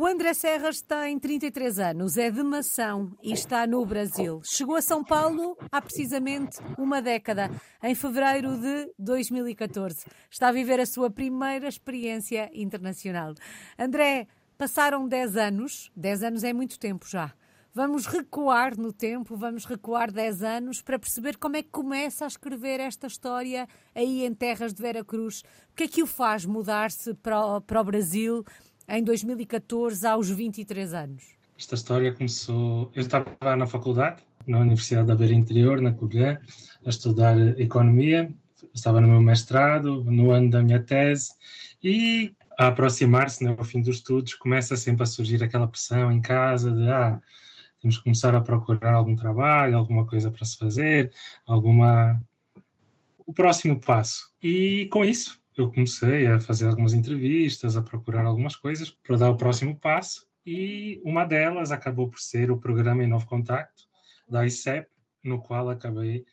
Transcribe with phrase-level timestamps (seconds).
[0.00, 4.40] O André Serras tem 33 anos, é de Mação e está no Brasil.
[4.44, 7.50] Chegou a São Paulo há precisamente uma década,
[7.82, 10.06] em fevereiro de 2014.
[10.30, 13.34] Está a viver a sua primeira experiência internacional.
[13.76, 17.34] André, passaram 10 anos, 10 anos é muito tempo já.
[17.74, 22.28] Vamos recuar no tempo, vamos recuar 10 anos para perceber como é que começa a
[22.28, 25.42] escrever esta história aí em terras de Vera Cruz.
[25.72, 28.44] O que é que o faz mudar-se para, para o Brasil?
[28.88, 31.24] Em 2014, aos 23 anos?
[31.58, 32.90] Esta história começou.
[32.94, 36.38] Eu estava na faculdade, na Universidade da Beira Interior, na Covilhã,
[36.84, 38.32] a estudar economia.
[38.72, 41.32] Estava no meu mestrado, no ano da minha tese,
[41.82, 46.20] e a aproximar-se, né, ao fim dos estudos, começa sempre a surgir aquela pressão em
[46.20, 47.20] casa de ah,
[47.80, 51.12] temos que começar a procurar algum trabalho, alguma coisa para se fazer,
[51.46, 52.20] alguma
[53.24, 54.32] o próximo passo.
[54.42, 59.30] E com isso, eu comecei a fazer algumas entrevistas, a procurar algumas coisas para dar
[59.30, 63.84] o próximo passo, e uma delas acabou por ser o programa Em Novo Contacto,
[64.28, 64.88] da ICEP,
[65.22, 66.24] no qual acabei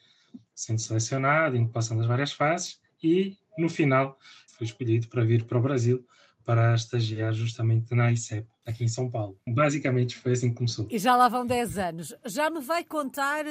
[0.53, 4.17] sendo selecionado, indo passando as várias fases, e no final
[4.57, 6.05] fui escolhido para vir para o Brasil
[6.45, 9.37] para estagiar justamente na ICEP, aqui em São Paulo.
[9.47, 10.87] Basicamente foi assim que começou.
[10.91, 12.15] E já lá vão 10 anos.
[12.25, 13.43] Já me vai contar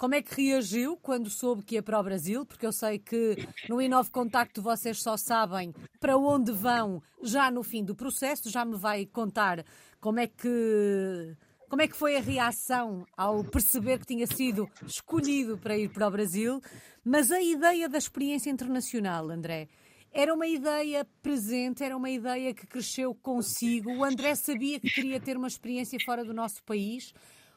[0.00, 2.46] como é que reagiu quando soube que ia para o Brasil?
[2.46, 3.36] Porque eu sei que
[3.68, 8.48] no Inove Contacto vocês só sabem para onde vão já no fim do processo.
[8.48, 9.62] Já me vai contar
[10.00, 11.36] como é que
[11.68, 16.08] como é que foi a reação ao perceber que tinha sido escolhido para ir para
[16.08, 16.62] o Brasil?
[17.04, 19.68] Mas a ideia da experiência internacional, André,
[20.10, 23.92] era uma ideia presente, era uma ideia que cresceu consigo.
[23.92, 27.12] O André sabia que queria ter uma experiência fora do nosso país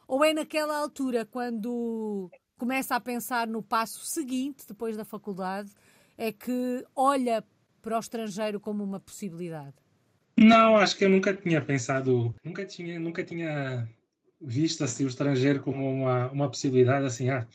[0.08, 5.72] ou é naquela altura, quando começa a pensar no passo seguinte, depois da faculdade,
[6.18, 7.44] é que olha
[7.82, 9.76] para o estrangeiro como uma possibilidade?
[10.38, 13.88] Não, acho que eu nunca tinha pensado, nunca tinha, nunca tinha
[14.42, 17.48] visto assim, o estrangeiro como uma, uma possibilidade assim, ah,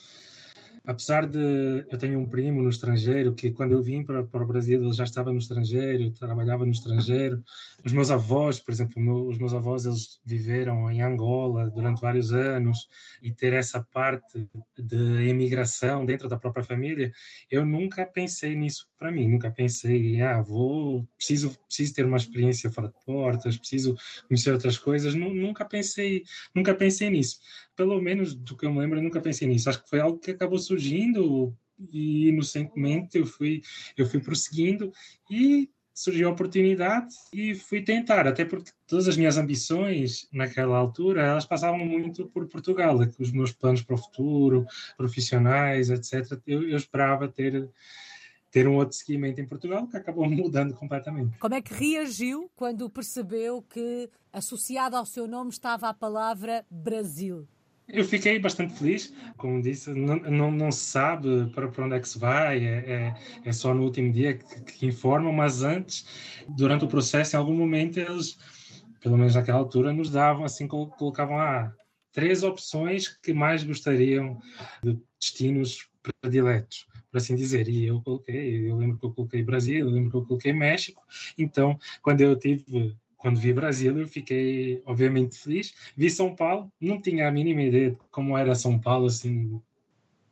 [0.89, 4.47] apesar de eu tenho um primo no estrangeiro que quando eu vim para, para o
[4.47, 7.45] Brasil ele já estava no estrangeiro, trabalhava no estrangeiro.
[7.85, 12.33] Os meus avós, por exemplo, meu, os meus avós eles viveram em Angola durante vários
[12.33, 12.89] anos
[13.23, 17.13] e ter essa parte de imigração dentro da própria família,
[17.51, 22.71] eu nunca pensei nisso para mim, nunca pensei, ah, vou, preciso, preciso ter uma experiência
[22.71, 23.95] fora de portas, preciso
[24.27, 26.23] conhecer outras coisas, nunca pensei,
[26.55, 27.39] nunca pensei nisso
[27.79, 29.71] pelo menos do que eu me lembro, eu nunca pensei nisso.
[29.71, 31.57] Acho que foi algo que acabou surgindo
[31.93, 33.63] e inocentemente eu fui,
[33.97, 34.93] eu fui prosseguindo
[35.31, 41.23] e surgiu a oportunidade e fui tentar, até porque todas as minhas ambições naquela altura,
[41.23, 44.67] elas passavam muito por Portugal, os meus planos para o futuro,
[44.97, 46.41] profissionais, etc.
[46.45, 47.71] Eu, eu esperava ter
[48.51, 51.39] ter um outro seguimento em Portugal que acabou mudando completamente.
[51.39, 57.47] Como é que reagiu quando percebeu que associado ao seu nome estava a palavra Brasil?
[57.91, 62.01] Eu fiquei bastante feliz, como disse, não, não, não se sabe para, para onde é
[62.01, 63.15] que se vai, é, é,
[63.47, 67.55] é só no último dia que, que, informam, mas antes, durante o processo, em algum
[67.55, 68.39] momento, eles,
[69.01, 71.73] pelo menos naquela altura, nos davam, assim, colocavam lá ah,
[72.13, 74.39] três opções que mais gostariam
[74.83, 75.89] de destinos
[76.21, 80.11] prediletos, por assim dizer, e eu coloquei, eu lembro que eu coloquei Brasil, eu lembro
[80.11, 81.03] que eu coloquei México,
[81.39, 85.75] então, quando eu tive quando vi Brasil, eu fiquei, obviamente, feliz.
[85.97, 89.61] Vi São Paulo, não tinha a mínima ideia de como era São Paulo, assim.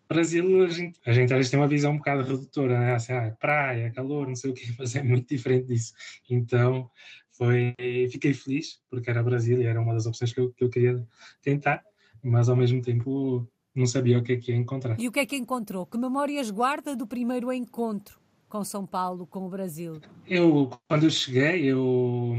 [0.08, 2.94] Brasil, a gente, a gente às vezes tem uma visão um bocado redutora, né?
[2.94, 5.92] Assim, ah, praia, calor, não sei o quê, mas é muito diferente disso.
[6.30, 6.88] Então,
[7.32, 7.75] foi,
[8.08, 11.04] fiquei feliz, porque era Brasil e era uma das opções que eu, que eu queria
[11.42, 11.82] tentar,
[12.22, 13.44] mas ao mesmo tempo
[13.75, 14.98] não sabia o que é que ia encontrar.
[15.00, 15.84] E o que é que encontrou?
[15.84, 20.00] Que memórias guarda do primeiro encontro com São Paulo, com o Brasil?
[20.25, 22.36] Eu, quando eu cheguei, eu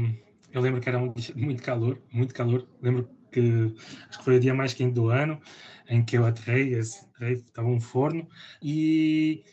[0.52, 0.98] eu lembro que era
[1.34, 2.66] muito calor, muito calor.
[2.80, 3.74] Lembro que
[4.08, 5.40] acho que foi o dia mais quente do ano
[5.88, 8.28] em que eu aterrei, estava um forno
[8.62, 9.44] e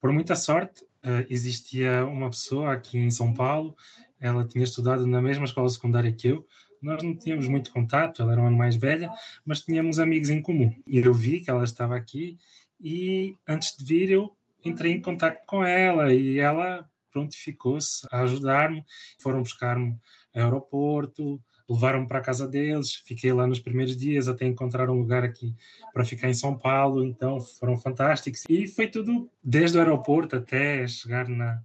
[0.00, 3.76] por muita sorte eh, existia uma pessoa aqui em São Paulo,
[4.20, 6.46] ela tinha estudado na mesma escola secundária que eu,
[6.82, 9.10] nós não tínhamos muito contato, ela era um ano mais velha,
[9.44, 10.74] mas tínhamos amigos em comum.
[10.86, 12.38] E eu vi que ela estava aqui
[12.80, 18.84] e antes de vir eu entrei em contato com ela e ela prontificou-se a ajudar-me,
[19.18, 19.96] foram buscar-me
[20.42, 25.24] aeroporto, levaram-me para a casa deles, fiquei lá nos primeiros dias até encontrar um lugar
[25.24, 25.54] aqui
[25.92, 28.44] para ficar em São Paulo, então foram fantásticos.
[28.48, 31.62] E foi tudo, desde o aeroporto até chegar na,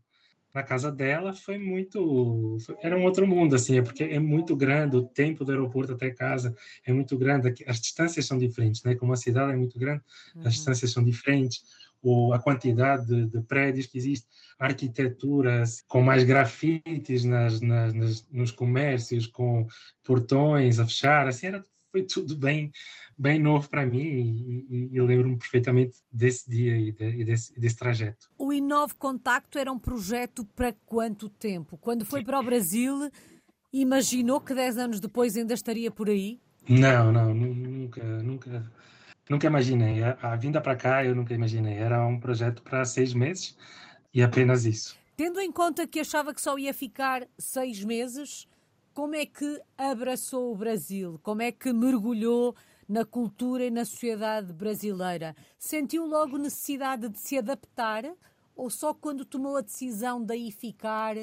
[0.54, 2.58] na casa dela, foi muito.
[2.66, 5.94] Foi, era um outro mundo, assim, é porque é muito grande, o tempo do aeroporto
[5.94, 6.56] até casa
[6.86, 8.96] é muito grande, as distâncias são diferentes, né?
[8.96, 10.02] Como a cidade é muito grande,
[10.36, 10.42] uhum.
[10.46, 11.64] as distâncias são diferentes,
[12.02, 18.28] ou a quantidade de, de, prédios que existe, arquiteturas com mais grafites nas, nas, nas,
[18.32, 19.68] nos comércios, com
[20.04, 22.72] portões a fechar, assim, era, foi tudo bem,
[23.18, 27.60] bem novo para mim e, e, e lembro-me perfeitamente desse dia e, de, e desse,
[27.60, 28.30] desse, trajeto.
[28.38, 31.78] O Inove Contacto era um projeto para quanto tempo?
[31.78, 33.10] Quando foi para o Brasil,
[33.74, 36.40] imaginou que 10 anos depois ainda estaria por aí?
[36.68, 38.72] Não, não, nunca, nunca
[39.30, 40.04] Nunca imaginei.
[40.04, 41.78] A, a vinda para cá eu nunca imaginei.
[41.78, 43.56] Era um projeto para seis meses
[44.12, 44.98] e apenas isso.
[45.16, 48.48] Tendo em conta que achava que só ia ficar seis meses,
[48.94, 51.20] como é que abraçou o Brasil?
[51.22, 52.56] Como é que mergulhou
[52.88, 55.36] na cultura e na sociedade brasileira?
[55.60, 58.06] Sentiu logo necessidade de se adaptar
[58.56, 61.16] ou só quando tomou a decisão de aí ficar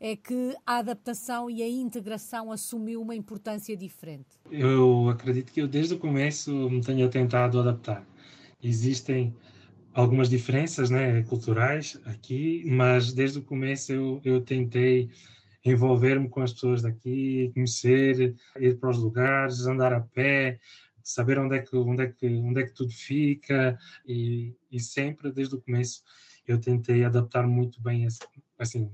[0.00, 4.40] é que a adaptação e a integração assumiu uma importância diferente?
[4.50, 8.06] Eu acredito que eu desde o começo me tenha tentado adaptar.
[8.62, 9.36] Existem
[9.92, 15.10] algumas diferenças né, culturais aqui, mas desde o começo eu, eu tentei
[15.62, 20.58] envolver-me com as pessoas daqui, conhecer, ir para os lugares, andar a pé,
[21.02, 25.30] saber onde é que onde é que onde é que tudo fica e, e sempre
[25.30, 26.02] desde o começo
[26.46, 28.06] eu tentei adaptar muito bem
[28.58, 28.90] assim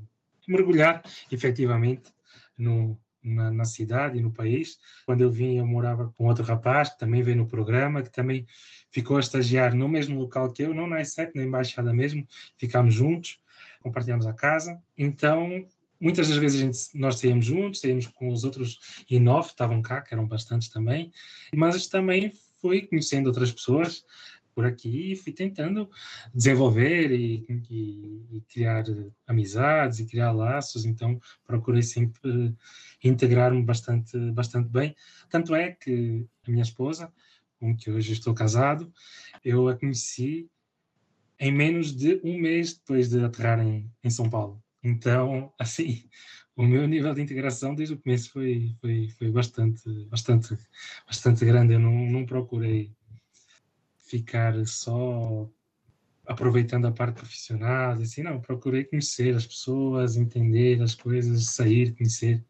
[0.46, 2.12] mergulhar efetivamente
[2.56, 4.78] no, na, na, cidade e no país.
[5.04, 8.46] Quando eu vim, eu morava com outro rapaz que também veio no programa, que também
[8.90, 12.26] ficou a estagiar no mesmo local que eu, não na E7, na embaixada mesmo,
[12.56, 13.38] ficámos juntos,
[13.82, 14.80] compartilhamos a casa.
[14.96, 15.66] Então,
[16.00, 18.78] muitas das vezes gente, nós saímos juntos, saímos com os outros
[19.10, 21.12] e nove, estavam cá, que eram bastantes também,
[21.54, 24.04] mas também fui conhecendo outras pessoas,
[24.56, 25.88] por aqui e fui tentando
[26.34, 28.84] desenvolver e, e, e, criar
[29.26, 32.54] amizades e criar laços, então procurei sempre
[33.04, 34.96] integrar-me bastante, bastante bem.
[35.28, 37.12] Tanto é que a minha esposa,
[37.60, 38.90] com que hoje estou casado,
[39.44, 40.48] eu a conheci
[41.38, 44.64] em menos de um mês depois de aterrar em, em São Paulo.
[44.82, 46.08] Então, assim,
[46.56, 50.56] o meu nível de integração desde o começo foi, foi, foi bastante, bastante,
[51.06, 51.74] bastante grande.
[51.74, 52.90] Eu não, não procurei
[54.06, 55.48] ficar só
[56.26, 62.44] aproveitando a parte profissional, assim, não, procurei conhecer as pessoas, entender as coisas, sair, conhecer,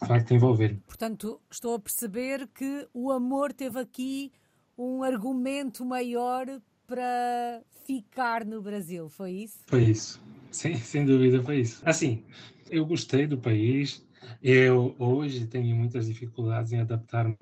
[0.00, 0.80] de facto, envolver-me.
[0.86, 4.32] Portanto, estou a perceber que o amor teve aqui
[4.76, 6.46] um argumento maior
[6.86, 9.58] para ficar no Brasil, foi isso?
[9.66, 11.82] Foi isso, Sim, sem dúvida foi isso.
[11.84, 12.24] Assim,
[12.70, 14.06] eu gostei do país,
[14.42, 17.36] eu hoje tenho muitas dificuldades em adaptar-me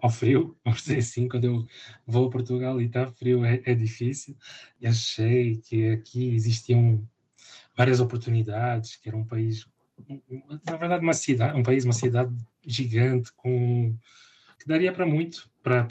[0.00, 1.66] ao frio, vamos dizer assim, quando eu
[2.06, 4.36] vou a Portugal e está frio é, é, difícil.
[4.80, 7.06] E achei que aqui existiam
[7.76, 9.66] várias oportunidades, que era um país,
[10.66, 12.34] na verdade, uma cidade, um país, uma cidade
[12.66, 13.96] gigante com
[14.58, 15.86] que daria para muito, para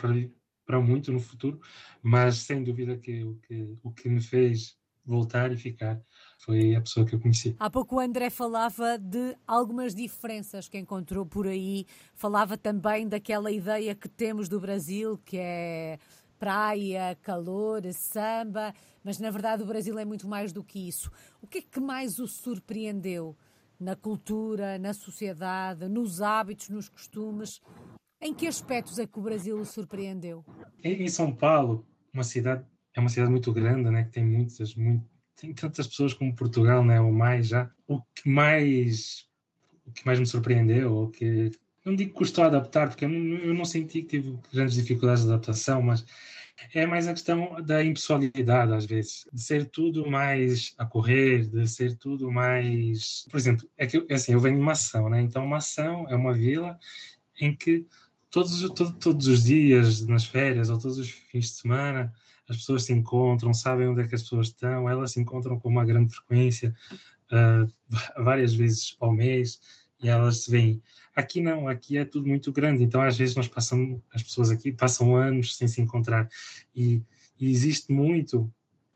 [0.66, 1.62] para muito no futuro,
[2.02, 4.76] mas sem dúvida que o que o que me fez
[5.06, 6.02] voltar e ficar
[6.40, 7.56] foi a pessoa que eu conheci.
[7.60, 13.52] Há pouco o André falava de algumas diferenças que encontrou por aí, falava também daquela
[13.52, 15.98] ideia que temos do Brasil, que é
[16.38, 18.74] praia, calor, samba,
[19.04, 21.10] mas na verdade o Brasil é muito mais do que isso.
[21.42, 23.36] O que é que mais o surpreendeu
[23.80, 27.62] na cultura, na sociedade, nos hábitos, nos costumes?
[28.22, 30.44] Em que aspectos é que o Brasil o surpreendeu?
[30.84, 32.66] Em São Paulo, uma cidade
[32.96, 36.84] é uma cidade muito grande, né, que tem muitas, muito, tem tantas pessoas como Portugal,
[36.84, 37.70] né, ou mais já.
[37.88, 39.26] O que mais,
[39.86, 41.52] o que mais me surpreendeu, ou que
[41.84, 44.76] não digo que custou a adaptar, porque eu não, eu não senti que tive grandes
[44.76, 46.06] dificuldades de adaptação, mas
[46.74, 51.68] é mais a questão da impessoalidade, às vezes, de ser tudo mais a correr, de
[51.68, 53.26] ser tudo mais.
[53.30, 55.22] Por exemplo, é que assim, eu venho de Mação, né?
[55.22, 56.80] Então, Mação é uma vila
[57.40, 57.86] em que
[58.32, 62.14] todos, todo, todos os dias, nas férias ou todos os fins de semana,
[62.50, 65.70] as pessoas se encontram, sabem onde é que as pessoas estão, elas se encontram com
[65.70, 66.76] uma grande frequência,
[67.32, 67.72] uh,
[68.24, 69.60] várias vezes ao mês,
[70.02, 70.82] e elas se veem.
[71.16, 74.72] Aqui não, aqui é tudo muito grande, então às vezes nós passamos, as pessoas aqui
[74.72, 76.30] passam anos sem se encontrar,
[76.76, 77.02] e,
[77.40, 78.52] e existe muito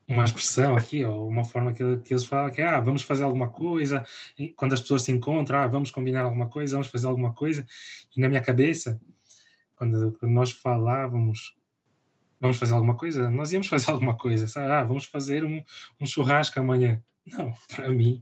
[0.07, 3.23] uma expressão aqui, ou uma forma que, que, eles falam que é, ah, vamos fazer
[3.23, 4.05] alguma coisa,
[4.37, 7.65] e quando as pessoas se encontram, ah, vamos combinar alguma coisa, vamos fazer alguma coisa,
[8.15, 8.99] e na minha cabeça,
[9.75, 11.55] quando, quando nós falávamos
[12.39, 13.29] vamos fazer alguma coisa?
[13.29, 14.71] Nós íamos fazer alguma coisa, sabe?
[14.71, 15.63] Ah, vamos fazer um,
[15.99, 17.01] um churrasco amanhã.
[17.25, 18.21] Não, para mim,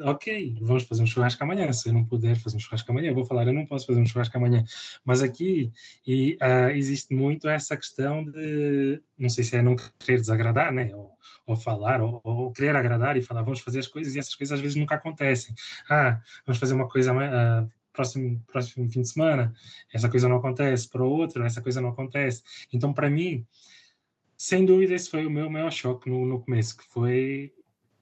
[0.00, 1.72] ok, vamos fazer um churrasco amanhã.
[1.72, 4.00] Se eu não puder fazer um churrasco amanhã, eu vou falar, eu não posso fazer
[4.00, 4.64] um churrasco amanhã.
[5.04, 5.72] Mas aqui
[6.06, 10.94] e, uh, existe muito essa questão de, não sei se é não querer desagradar, né?
[10.94, 11.12] Ou,
[11.46, 14.54] ou falar, ou, ou, querer agradar e falar, vamos fazer as coisas, e essas coisas
[14.54, 15.54] às vezes nunca acontecem.
[15.90, 17.64] Ah, vamos fazer uma coisa amanhã.
[17.64, 19.54] Uh, próximo, próximo fim de semana,
[19.92, 22.42] essa coisa não acontece, para o outro, essa coisa não acontece.
[22.72, 23.46] Então, para mim,
[24.36, 27.52] sem dúvida, esse foi o meu maior choque no, no começo, que foi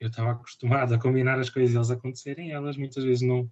[0.01, 3.49] eu estava acostumado a combinar as coisas e elas acontecerem, elas muitas vezes não,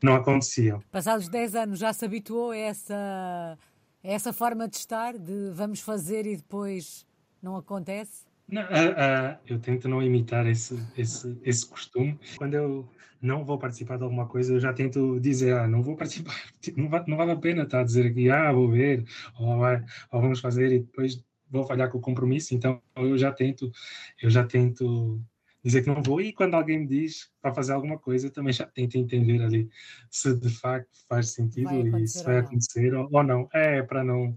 [0.00, 0.80] não aconteciam.
[0.92, 3.58] Passados 10 anos já se habituou a essa,
[4.04, 7.04] a essa forma de estar, de vamos fazer e depois
[7.42, 8.24] não acontece?
[8.52, 12.20] Não, uh, uh, eu tento não imitar esse, esse, esse costume.
[12.36, 12.86] Quando eu
[13.18, 16.34] não vou participar de alguma coisa, eu já tento dizer, ah, não vou participar,
[16.76, 19.06] não, vai, não vale a pena estar a dizer aqui, ah, vou ver,
[19.40, 19.62] ou,
[20.10, 22.54] ou vamos fazer e depois vou falhar com o compromisso.
[22.54, 23.72] Então eu já tento,
[24.20, 25.18] eu já tento
[25.64, 28.66] dizer que não vou, e quando alguém me diz para fazer alguma coisa, também já
[28.66, 29.70] tento entender ali
[30.10, 33.48] se de facto faz sentido e se vai acontecer ou, ou não.
[33.50, 34.36] É para não,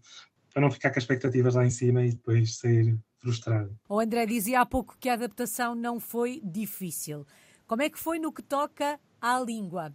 [0.54, 2.98] para não ficar com as expectativas lá em cima e depois sair
[3.90, 7.26] O André dizia há pouco que a adaptação não foi difícil.
[7.68, 9.94] Como é que foi no que toca à língua?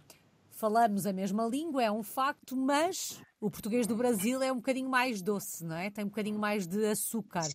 [0.49, 4.89] Falamos a mesma língua, é um facto, mas o português do Brasil é um bocadinho
[4.89, 5.89] mais doce, não é?
[5.89, 7.47] Tem um bocadinho mais de açúcar.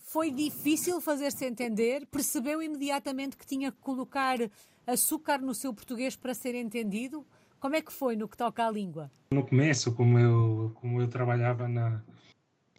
[0.00, 2.06] Foi difícil fazer-se entender?
[2.06, 4.38] Percebeu imediatamente que tinha que colocar
[4.86, 7.26] açúcar no seu português para ser entendido?
[7.60, 9.10] Como é que foi no que toca à língua?
[9.32, 12.02] No começo, como eu, como eu trabalhava na,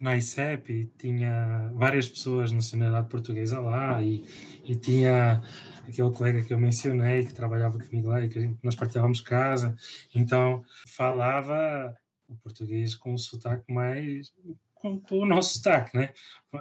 [0.00, 4.24] na ICEP, tinha várias pessoas de nacionalidade portuguesa lá e,
[4.64, 5.42] e tinha
[5.86, 9.76] aquele colega que eu mencionei que trabalhava comigo lá e que nós partilhávamos casa,
[10.14, 11.94] então falava
[12.28, 14.32] o português com o sotaque mais
[14.80, 16.12] com, com, o nosso sotaque, né?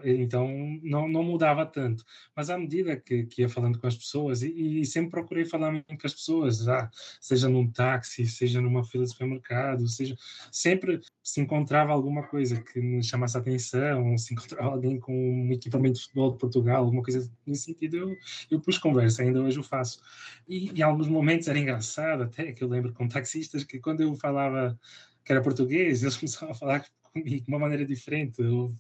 [0.04, 0.48] Então
[0.84, 2.06] não, não mudava tanto.
[2.36, 5.84] Mas à medida que, que ia falando com as pessoas, e, e, sempre procurei falar
[5.84, 10.16] com as pessoas, já, seja num táxi, seja numa fila de supermercado, seja
[10.52, 15.52] sempre se encontrava alguma coisa que me chamasse a atenção, se encontrava alguém com um
[15.52, 18.16] equipamento de futebol de Portugal, alguma coisa nesse sentido, eu,
[18.52, 20.00] eu pus conversa, ainda hoje o faço.
[20.48, 24.16] E em alguns momentos era engraçado, até que eu lembro com taxistas que quando eu
[24.16, 24.80] falava
[25.24, 28.42] que era português, eles começavam a falar comigo de uma maneira diferente.
[28.42, 28.76] Eu,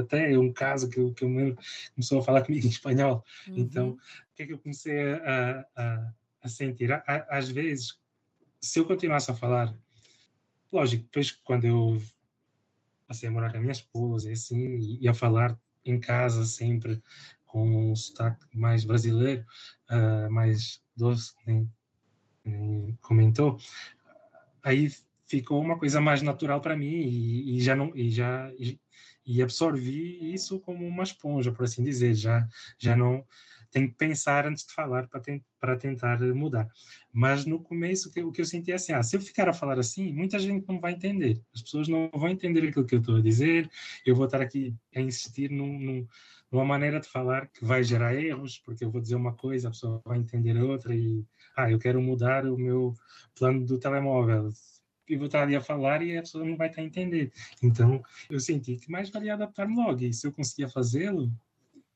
[0.00, 1.56] até um caso que, que eu me
[1.94, 3.24] começou a falar comigo em espanhol.
[3.48, 3.54] Uhum.
[3.58, 6.12] Então, o que é que eu comecei a, a,
[6.42, 6.90] a sentir?
[7.28, 7.98] às vezes,
[8.60, 9.74] se eu continuasse a falar,
[10.72, 12.02] lógico, depois quando eu
[13.06, 17.02] passei a morar com a minha esposa e assim, e a falar em casa sempre
[17.44, 19.44] com um sotaque mais brasileiro,
[19.90, 21.70] uh, mais doce, nem,
[22.44, 23.58] nem comentou,
[24.62, 24.90] aí
[25.34, 28.52] ficou uma coisa mais natural para mim e, e, já não e já
[29.26, 32.14] e, absorvi isso como uma esponja por assim dizer.
[32.14, 32.46] Já
[32.78, 33.24] já não
[33.72, 35.08] tenho que pensar antes de falar
[35.58, 36.68] para tentar mudar.
[37.12, 39.78] Mas no começo o que eu senti é assim ah, se eu ficar a falar
[39.78, 41.42] assim muita gente não vai entender.
[41.52, 43.68] As pessoas não vão entender aquilo que eu estou a dizer.
[44.06, 46.06] Eu vou estar aqui a insistir num,
[46.52, 49.70] num, maneira de falar que vai gerar erros porque eu vou dizer uma coisa a
[49.72, 51.24] pessoa vai entender outra e
[51.56, 52.94] ah eu quero mudar o meu
[53.34, 54.52] plano do telemóvel
[55.08, 57.32] e vou estar ali a falar e a pessoa não vai estar a entender.
[57.62, 60.02] Então, eu senti que mais valia adaptar-me logo.
[60.02, 61.30] E se eu conseguia fazê-lo,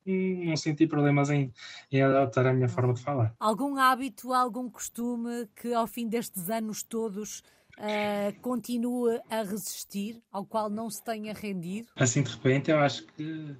[0.06, 1.52] hum, não senti problemas em,
[1.90, 3.34] em, adaptar a minha forma de falar.
[3.38, 7.42] Algum hábito, algum costume que ao fim destes anos todos
[7.78, 11.88] uh, continue a resistir, ao qual não se tenha rendido?
[11.96, 13.56] Assim de repente eu acho que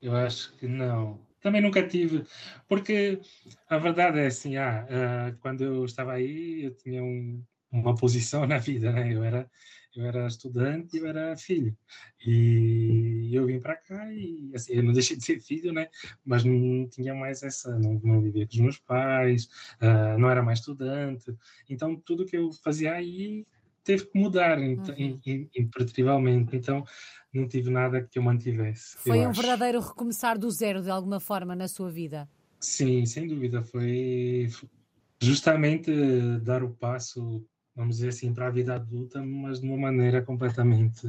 [0.00, 1.18] eu acho que não.
[1.40, 2.24] Também nunca tive,
[2.66, 3.20] porque
[3.68, 7.42] a verdade é assim, ah, uh, quando eu estava aí eu tinha um,
[7.80, 9.12] uma posição na vida, né?
[9.12, 9.48] Eu era
[9.96, 11.76] eu era estudante e eu era filho.
[12.26, 15.88] E eu vim para cá e assim, eu não deixei de ser filho, né?
[16.24, 19.44] Mas não tinha mais essa, não, não vivia com os meus pais,
[19.80, 21.32] uh, não era mais estudante.
[21.68, 23.46] Então tudo que eu fazia aí
[23.84, 25.20] teve que mudar uhum.
[25.54, 26.56] impertrivelmente.
[26.56, 26.84] Então
[27.32, 28.96] não tive nada que eu mantivesse.
[28.98, 29.40] Foi eu um acho.
[29.40, 32.28] verdadeiro recomeçar do zero de alguma forma na sua vida.
[32.58, 33.62] Sim, sem dúvida.
[33.62, 34.48] Foi
[35.20, 35.92] justamente
[36.42, 41.06] dar o passo vamos dizer assim, para a vida adulta, mas de uma maneira completamente,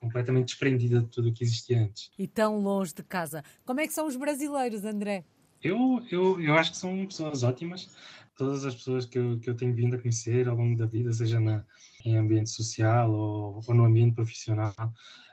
[0.00, 2.10] completamente desprendida de tudo o que existia antes.
[2.18, 3.44] E tão longe de casa.
[3.64, 5.24] Como é que são os brasileiros, André?
[5.62, 7.90] Eu, eu, eu acho que são pessoas ótimas.
[8.36, 11.12] Todas as pessoas que eu, que eu tenho vindo a conhecer ao longo da vida,
[11.12, 11.64] seja na,
[12.04, 14.74] em ambiente social ou, ou no ambiente profissional,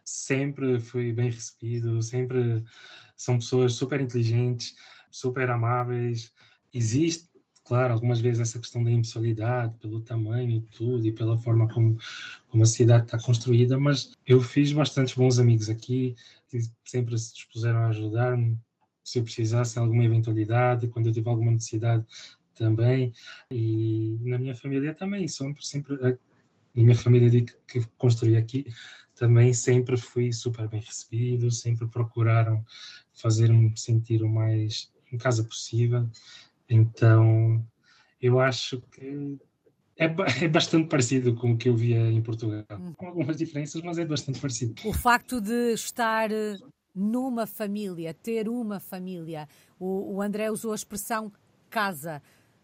[0.04, 2.64] sempre fui bem recebido, sempre
[3.16, 4.76] são pessoas super inteligentes,
[5.12, 6.32] super amáveis.
[6.74, 7.30] Existe
[7.66, 11.98] claro, algumas vezes essa questão da impessoalidade, pelo tamanho e tudo, e pela forma como,
[12.48, 16.16] como a cidade está construída, mas eu fiz bastantes bons amigos aqui,
[16.86, 18.58] sempre se dispuseram a ajudar-me,
[19.04, 22.06] se eu precisasse alguma eventualidade, quando eu tive alguma necessidade
[22.54, 23.12] também,
[23.50, 26.18] e na minha família também, sempre, sempre, a
[26.76, 27.30] minha família
[27.68, 28.68] que construí aqui,
[29.16, 32.64] também sempre fui super bem recebido, sempre procuraram
[33.14, 36.10] fazer-me sentir o mais em casa possível,
[36.70, 37.66] então,
[38.22, 39.38] eu acho que
[39.98, 40.06] é,
[40.44, 42.66] é, bastante parecido com o que eu via em Portugal.
[42.72, 42.94] Hum.
[42.98, 44.76] Com algumas diferenças, mas é bastante parecido.
[44.84, 46.30] O facto de estar
[46.94, 49.48] numa família, ter uma família.
[49.80, 51.32] O, o André usou a expressão
[51.70, 52.22] casa.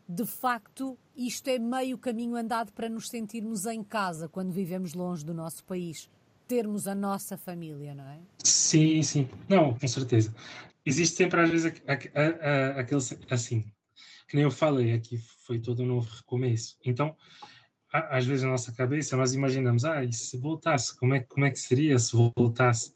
[0.07, 5.25] De facto, isto é meio caminho andado para nos sentirmos em casa quando vivemos longe
[5.25, 6.09] do nosso país.
[6.47, 8.19] Termos a nossa família, não é?
[8.43, 9.29] Sim, sim.
[9.47, 10.33] Não, com certeza.
[10.85, 13.63] Existe sempre, às vezes, aquele assim,
[14.31, 16.77] que nem eu falei, aqui foi todo um novo recomeço.
[16.85, 17.13] Então,
[17.91, 21.51] às vezes na nossa cabeça nós imaginamos, ah, e se voltasse, como é, como é
[21.51, 22.93] que seria se voltasse?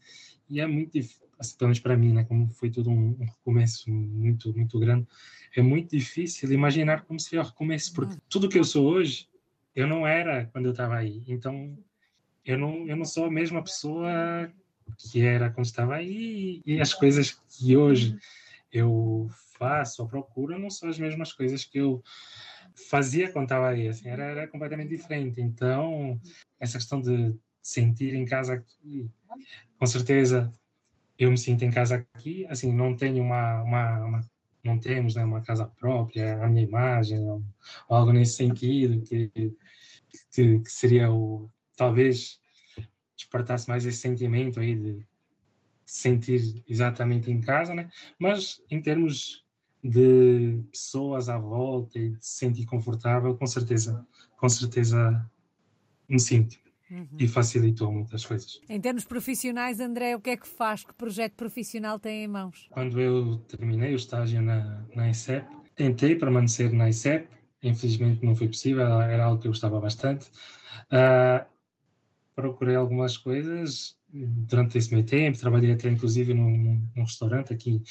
[0.50, 3.25] E é muito difícil, assim, pelo menos para mim, né, como foi todo um, um,
[3.25, 5.06] recomeço muito, muito grande,
[5.54, 8.22] é muito difícil imaginar como seria o recomeço, porque uhum.
[8.30, 9.27] tudo que eu sou hoje,
[9.75, 11.22] eu não era quando eu estava aí.
[11.27, 11.77] Então,
[12.46, 14.50] eu não, eu não sou a mesma pessoa
[14.98, 18.18] que era quando estava aí e as coisas que hoje
[18.72, 22.03] eu faço ou procuro não são as mesmas coisas que eu
[22.89, 25.41] fazia quando estava aí, assim, era, era completamente diferente.
[25.41, 26.19] Então,
[26.59, 29.09] essa questão de sentir em casa aqui,
[29.77, 30.51] com certeza
[31.17, 34.21] eu me sinto em casa aqui, assim, não tenho uma, uma, uma
[34.63, 37.43] não temos né, uma casa própria, a minha imagem, ou,
[37.88, 42.39] ou algo nesse sentido, que, que, que, seria o, talvez,
[43.15, 45.07] despertasse mais esse sentimento aí de
[45.85, 47.89] sentir exatamente em casa, né?
[48.17, 49.45] Mas em termos
[49.88, 55.30] de pessoas à volta e de se sentir confortável, com certeza, com certeza
[56.10, 56.58] me sinto.
[56.89, 57.08] Uhum.
[57.18, 58.62] E facilitou muitas coisas.
[58.70, 60.84] Em termos profissionais, André, o que é que faz?
[60.84, 62.68] Que projeto profissional tem em mãos?
[62.70, 67.27] Quando eu terminei o estágio na, na ICEP, tentei permanecer na ICEP,
[67.63, 70.27] infelizmente não foi possível, era algo que eu gostava bastante.
[70.92, 71.44] Uh,
[72.36, 77.82] procurei algumas coisas durante esse meio tempo, trabalhei até inclusive num, num restaurante aqui,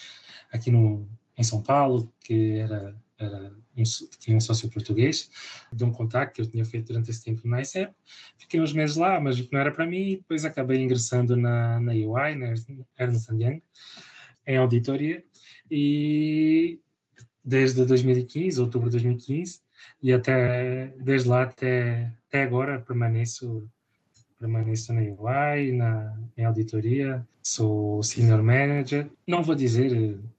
[0.53, 3.83] aqui no, em São Paulo, que era, era um,
[4.19, 5.31] tinha um sócio português,
[5.73, 7.93] de um contato que eu tinha feito durante esse tempo na ICEP.
[8.39, 12.35] Fiquei uns meses lá, mas não era para mim, depois acabei ingressando na, na UI,
[12.37, 12.55] na
[12.99, 13.63] Ernst Young,
[14.47, 15.25] em auditoria,
[15.71, 16.79] e
[17.45, 19.61] desde 2015, outubro de 2015,
[20.03, 23.69] e até desde lá até, até agora permaneço
[24.45, 29.11] permaneço na UI, na, em auditoria, sou senior manager.
[29.27, 29.91] Não vou dizer,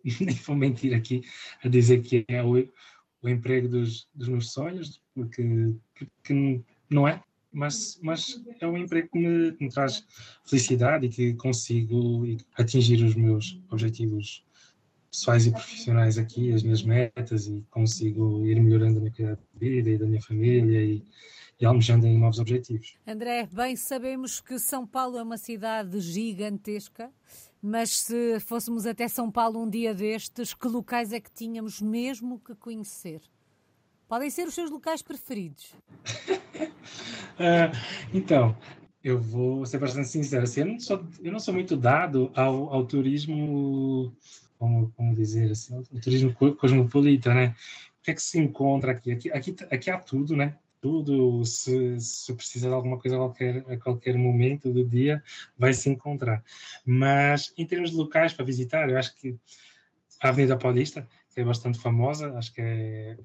[0.21, 1.23] nem vou mentir aqui,
[1.63, 2.53] a dizer que é o,
[3.23, 5.43] o emprego dos, dos meus sonhos, porque,
[5.95, 7.19] porque não é,
[7.51, 10.05] mas, mas é um emprego que me, que me, traz
[10.45, 12.23] felicidade e que consigo
[12.55, 14.45] atingir os meus objetivos
[15.09, 19.59] pessoais e profissionais aqui, as minhas metas e consigo ir melhorando a minha qualidade de
[19.59, 21.01] vida e da minha família e
[21.59, 22.95] e almejando em novos objetivos.
[23.07, 27.11] André, bem sabemos que São Paulo é uma cidade gigantesca,
[27.61, 32.39] mas se fôssemos até São Paulo um dia destes, que locais é que tínhamos mesmo
[32.39, 33.21] que conhecer?
[34.07, 35.73] Podem ser os seus locais preferidos.
[37.39, 37.71] uh,
[38.13, 38.55] então,
[39.03, 40.43] eu vou ser bastante sincero.
[40.43, 44.11] Assim, eu, não sou, eu não sou muito dado ao, ao turismo,
[44.59, 47.55] como, como dizer assim, ao turismo cosmopolita, né?
[47.99, 49.11] O que é que se encontra aqui?
[49.11, 50.55] Aqui, aqui, aqui há tudo, né?
[50.85, 55.23] Tudo, se, se precisar de alguma coisa a qualquer, a qualquer momento do dia,
[55.57, 56.43] vai se encontrar.
[56.85, 59.35] Mas em termos de locais para visitar, eu acho que
[60.21, 63.17] a Avenida Paulista, que é bastante famosa, acho que é,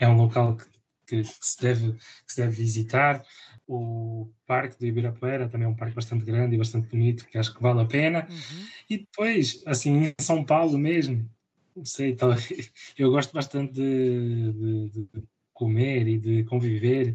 [0.00, 0.64] é um local que,
[1.06, 3.24] que, que, se deve, que se deve visitar.
[3.64, 7.54] O Parque do Ibirapuera também é um parque bastante grande e bastante bonito, que acho
[7.54, 8.26] que vale a pena.
[8.28, 8.66] Uhum.
[8.90, 11.30] E depois, assim, em São Paulo mesmo,
[11.76, 12.30] não sei, tal,
[12.98, 15.22] eu gosto bastante de, de, de
[15.54, 17.14] comer e de conviver,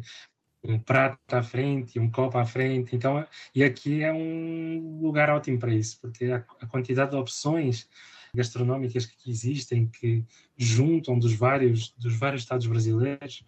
[0.62, 2.94] um prato à frente, um copo à frente.
[2.94, 3.24] Então,
[3.54, 7.88] e aqui é um lugar ótimo para isso, porque a, a quantidade de opções
[8.34, 10.24] gastronómicas que existem, que
[10.56, 13.44] juntam dos vários dos vários estados brasileiros,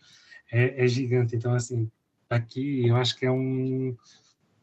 [0.51, 1.37] é, é gigante.
[1.37, 1.91] Então, assim,
[2.29, 3.97] aqui eu acho que é um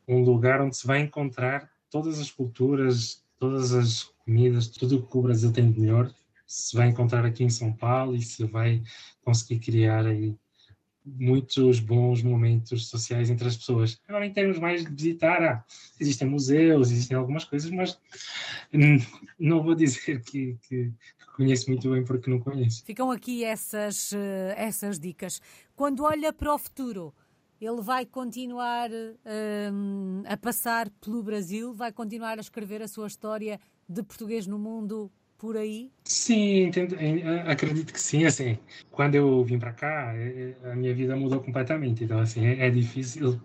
[0.07, 5.17] um lugar onde se vai encontrar todas as culturas, todas as comidas, tudo o que
[5.17, 6.11] o Brasil tem de melhor
[6.49, 8.81] se vai encontrar aqui em São Paulo e se vai
[9.23, 10.35] conseguir criar aí
[11.05, 14.01] muitos bons momentos sociais entre as pessoas.
[14.07, 15.63] Agora, em termos mais de visitar, ah,
[15.99, 17.99] existem museus, existem algumas coisas, mas
[19.39, 20.91] não vou dizer que, que,
[21.35, 22.83] conheço muito bem porque não conheço.
[22.83, 25.39] Ficam aqui essas, eh, essas dicas.
[25.75, 27.13] Quando olha para o futuro,
[27.61, 28.89] ele vai continuar
[29.71, 34.57] um, a passar pelo Brasil, vai continuar a escrever a sua história de português no
[34.59, 35.89] mundo por aí?
[36.03, 36.95] Sim, entendo,
[37.47, 38.25] acredito que sim.
[38.25, 38.59] Assim,
[38.91, 42.03] quando eu vim para cá, é, é, a minha vida mudou completamente.
[42.03, 43.41] Então, assim, é, é difícil.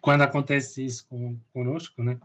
[0.00, 2.18] Quando acontece isso com, conosco, né?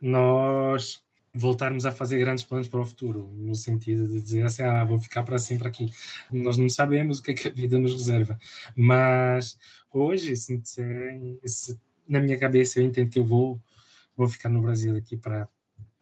[0.00, 4.82] Nós voltarmos a fazer grandes planos para o futuro, no sentido de dizer assim, ah,
[4.82, 5.92] vou ficar para sempre aqui.
[6.32, 8.38] Nós não sabemos o que é que a vida nos reserva,
[8.74, 9.58] mas
[9.92, 13.60] hoje, se, se, na minha cabeça, eu entendo que eu vou,
[14.16, 15.46] vou ficar no Brasil aqui para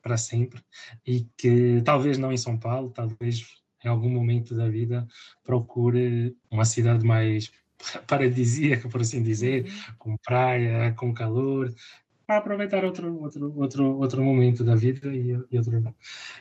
[0.06, 0.62] para sempre
[1.04, 3.44] e que talvez não em São Paulo, talvez
[3.84, 5.04] em algum momento da vida
[5.42, 7.50] procure uma cidade mais
[8.06, 9.94] paradisíaca, por assim dizer, uhum.
[9.98, 11.74] com praia, com calor,
[12.24, 15.94] para aproveitar outro, outro, outro, outro momento da vida e, e, outro,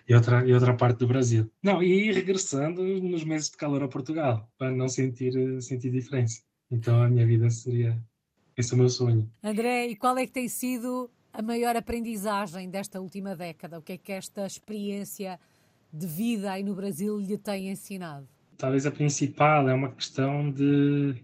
[0.07, 1.49] e, outra, e outra parte do Brasil.
[1.63, 6.43] Não, e regressando nos meses de calor a Portugal, para não sentir, sentir diferença.
[6.69, 7.99] Então a minha vida seria,
[8.55, 9.27] esse é o meu sonho.
[9.43, 13.77] André, e qual é que tem sido a maior aprendizagem desta última década?
[13.77, 15.37] O que é que esta experiência
[15.91, 18.27] de vida aí no Brasil lhe tem ensinado?
[18.57, 21.15] Talvez a principal é uma questão de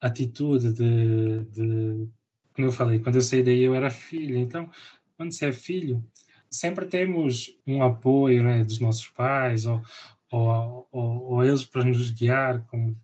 [0.00, 2.08] atitude, de, de
[2.54, 4.70] como eu falei, quando eu saí daí eu era filho, então
[5.16, 6.02] quando você é filho,
[6.48, 9.82] sempre temos um apoio né, dos nossos pais ou,
[10.30, 12.96] ou, ou, ou eles para nos guiar, como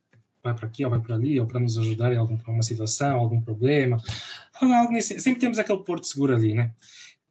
[0.47, 3.41] vai para aqui ou vai para ali, ou para nos ajudar em alguma situação, algum
[3.41, 3.99] problema.
[5.03, 6.73] Sempre temos aquele porto seguro ali, né?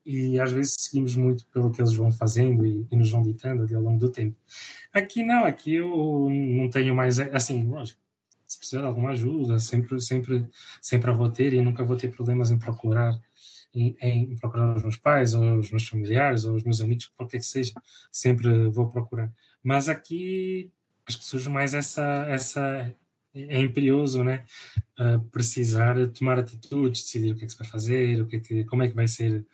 [0.05, 3.63] E às vezes seguimos muito pelo que eles vão fazendo e, e nos vão ditando
[3.63, 4.37] ali ao longo do tempo.
[4.93, 7.99] Aqui não, aqui eu não tenho mais, assim, lógico,
[8.45, 10.47] se precisar de alguma ajuda, sempre, sempre,
[10.81, 13.19] sempre a vou ter e nunca vou ter problemas em procurar
[13.73, 17.39] em, em, procurar os meus pais, ou os meus familiares, ou os meus amigos, qualquer
[17.39, 17.73] que seja,
[18.11, 19.31] sempre vou procurar.
[19.61, 20.71] Mas aqui
[21.05, 22.95] acho que surge mais essa, essa
[23.35, 24.45] é imperioso, né?
[24.99, 28.39] Uh, precisar tomar atitudes, decidir o que é que se vai fazer, o que, é
[28.39, 29.45] que como é que vai ser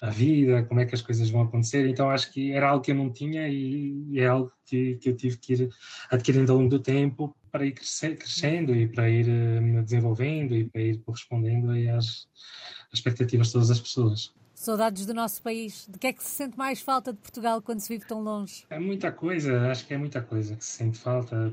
[0.00, 1.88] a vida, como é que as coisas vão acontecer.
[1.88, 5.08] Então acho que era algo que eu não tinha e, e é algo que, que
[5.08, 5.70] eu tive que ir
[6.10, 10.54] adquirindo ao longo do tempo para ir crescer, crescendo e para ir uh, me desenvolvendo
[10.54, 12.28] e para ir correspondendo às
[12.92, 14.34] expectativas de todas as pessoas.
[14.54, 15.86] Saudades do nosso país.
[15.90, 18.64] De que é que se sente mais falta de Portugal quando se vive tão longe?
[18.70, 21.52] É muita coisa, acho que é muita coisa que se sente falta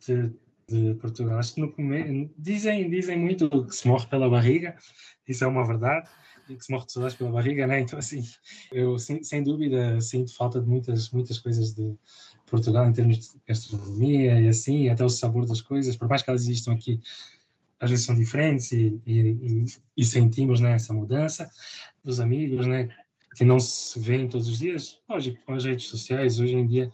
[0.00, 0.30] de
[0.68, 1.38] de Portugal.
[1.38, 4.76] Acho que no começo, dizem, dizem muito que se morre pela barriga,
[5.26, 6.08] isso é uma verdade,
[6.48, 7.80] e que se morre de saudades pela barriga, né?
[7.80, 8.24] Então, assim,
[8.72, 11.94] eu sem, sem dúvida sinto falta de muitas, muitas coisas de
[12.46, 16.30] Portugal em termos de gastronomia e assim, até o sabor das coisas, por mais que
[16.30, 17.00] elas existam aqui,
[17.78, 19.64] às vezes são diferentes e, e,
[19.96, 21.50] e, sentimos né, essa mudança
[22.02, 22.88] dos amigos, né?
[23.36, 24.98] Que não se veem todos os dias.
[25.08, 26.90] Lógico, com as redes sociais, hoje em dia,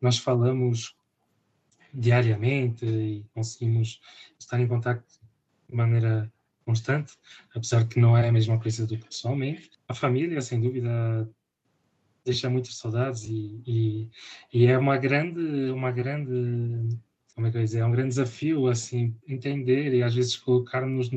[0.00, 0.94] nós falamos
[1.92, 4.00] diariamente e conseguimos
[4.38, 5.04] estar em contato
[5.68, 6.32] de maneira
[6.64, 7.14] constante,
[7.54, 9.70] apesar que não é a mesma coisa do que pessoalmente.
[9.88, 11.28] A família, sem dúvida,
[12.24, 14.10] deixa muitas saudades e, e,
[14.52, 16.96] e, é uma grande, uma grande,
[17.34, 21.10] como é que eu dizer, é um grande desafio, assim, entender e às vezes colocar-nos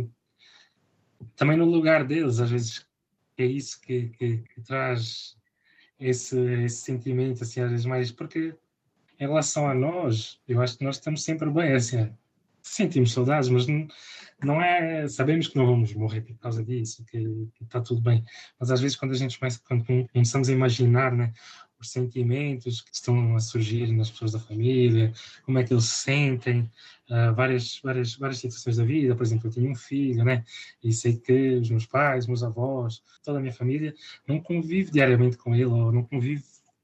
[1.35, 2.85] também no lugar deles, às vezes
[3.37, 5.37] é isso que, que, que traz
[5.99, 8.55] esse, esse sentimento, assim, às vezes mais, porque
[9.19, 12.09] em relação a nós, eu acho que nós estamos sempre bem, assim,
[12.61, 13.87] sentimos saudades, mas não,
[14.43, 17.19] não é, sabemos que não vamos morrer por causa disso, que,
[17.55, 18.23] que, está tudo bem,
[18.59, 21.33] mas às vezes quando a gente começa, quando começamos a imaginar, né,
[21.79, 25.11] os sentimentos que estão a surgir nas pessoas da família,
[25.43, 26.61] como é que eles se sentem,
[27.09, 30.43] uh, várias, várias, várias situações da vida, por exemplo, eu tenho um filho, né,
[30.83, 33.93] e sei que os meus pais, meus avós, toda a minha família
[34.27, 36.43] não convive diariamente com ele, ou não convive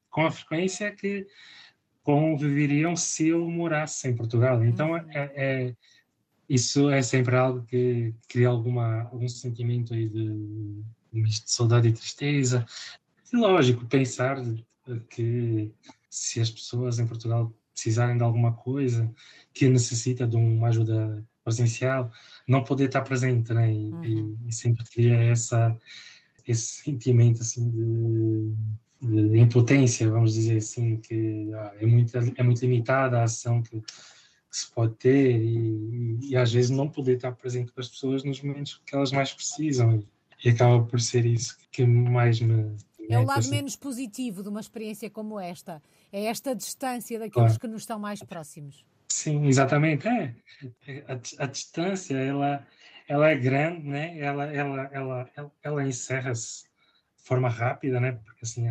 [0.09, 1.25] com a frequência que
[2.03, 4.63] conviveriam se eu morasse em Portugal.
[4.63, 5.11] Então, uhum.
[5.11, 5.75] é, é,
[6.49, 10.83] isso é sempre algo que cria alguma, algum sentimento aí de,
[11.13, 12.65] de saudade e tristeza.
[13.31, 14.37] E lógico, pensar
[15.09, 15.71] que
[16.09, 19.09] se as pessoas em Portugal precisarem de alguma coisa
[19.53, 22.11] que necessita de uma ajuda presencial,
[22.47, 23.71] não poder estar presente, né?
[23.71, 24.37] E, uhum.
[24.45, 25.75] e, e sempre cria essa,
[26.47, 28.53] esse sentimento assim de
[29.01, 33.81] de impotência, vamos dizer assim, que ah, é muito, é muito limitada a ação que,
[33.81, 33.85] que
[34.51, 38.41] se pode ter e, e, às vezes não poder estar presente com as pessoas nos
[38.41, 40.03] momentos que elas mais precisam.
[40.43, 42.75] E acaba por ser isso que mais me.
[43.09, 45.81] É o lado menos positivo de uma experiência como esta.
[46.11, 47.59] É esta distância daqueles claro.
[47.59, 48.85] que nos estão mais próximos.
[49.07, 50.07] Sim, exatamente.
[50.07, 50.33] É.
[51.07, 52.65] A, a distância, ela,
[53.07, 54.17] ela é grande, né?
[54.17, 58.13] ela, ela, ela, ela, ela encerra-se de forma rápida, né?
[58.13, 58.67] porque assim,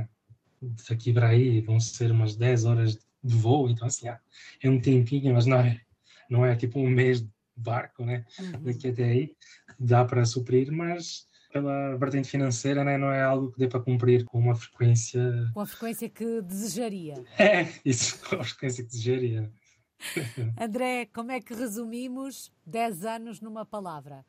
[0.61, 5.35] daqui para aí vão ser umas 10 horas de voo, então assim, é um tempinho,
[5.35, 5.81] mas não é,
[6.29, 8.25] não é tipo um mês de barco, né?
[8.39, 8.63] Uhum.
[8.63, 9.35] Daqui até aí
[9.79, 14.25] dá para suprir, mas pela vertente financeira né, não é algo que dê para cumprir
[14.25, 15.51] com uma frequência...
[15.53, 17.25] Com a frequência que desejaria.
[17.39, 19.53] É, isso, com a frequência que desejaria.
[20.59, 24.25] André, como é que resumimos 10 anos numa palavra?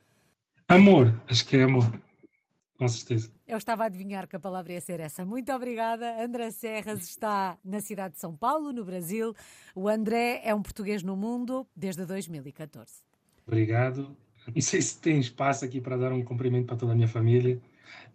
[0.67, 1.85] Amor, acho que é amor
[2.81, 3.31] com certeza.
[3.47, 5.23] Eu estava a adivinhar que a palavra ia ser essa.
[5.23, 6.19] Muito obrigada.
[6.19, 9.35] André Serras está na cidade de São Paulo, no Brasil.
[9.75, 12.91] O André é um português no mundo desde 2014.
[13.45, 14.17] Obrigado.
[14.47, 17.61] Não sei se tem espaço aqui para dar um cumprimento para toda a minha família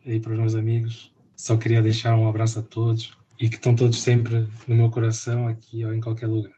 [0.05, 1.15] e para os meus amigos.
[1.37, 5.47] só queria deixar um abraço a todos e que estão todos sempre no meu coração,
[5.47, 6.51] aqui ou em qualquer lugar.